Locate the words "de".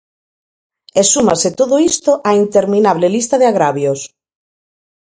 3.41-3.47